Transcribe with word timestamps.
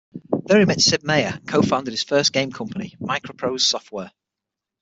There 0.45 0.57
he 0.57 0.65
met 0.65 0.81
Sid 0.81 1.03
Meier 1.03 1.27
and 1.37 1.47
Co-Founded 1.47 1.93
his 1.93 2.01
first 2.01 2.33
game 2.33 2.51
company, 2.51 2.95
MicroProse 2.99 3.61
Software. 3.61 4.09